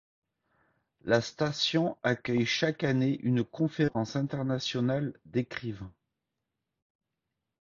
[1.03, 5.93] La station accueille chaque année une conférence internationale d'écrivains.